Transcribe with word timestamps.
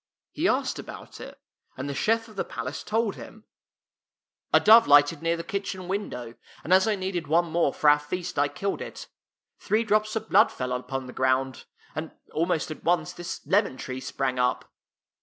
He 0.31 0.47
asked 0.47 0.79
about 0.79 1.19
it, 1.21 1.39
and 1.77 1.87
the 1.87 1.93
chef 1.93 2.27
of 2.27 2.35
the 2.35 2.43
palace 2.43 2.81
told 2.81 3.13
him:" 3.17 3.45
A 4.51 4.59
dove 4.59 4.87
lighted 4.87 5.21
near 5.21 5.37
the 5.37 5.43
kitchen 5.43 5.87
window, 5.87 6.33
and 6.63 6.73
as 6.73 6.87
I 6.87 6.95
needed 6.95 7.27
one 7.27 7.45
more 7.51 7.71
for 7.71 7.87
our 7.87 7.99
feast, 7.99 8.39
I 8.39 8.47
killed 8.47 8.81
it. 8.81 9.05
Three 9.59 9.83
drops 9.83 10.15
of 10.15 10.27
blood 10.29 10.51
fell 10.51 10.73
upon 10.73 11.05
the 11.05 11.13
ground, 11.13 11.65
and 11.93 12.09
almost 12.33 12.71
at 12.71 12.83
once 12.83 13.13
this 13.13 13.45
lemon 13.45 13.77
tree 13.77 13.99
sprang 13.99 14.39
up." 14.39 14.73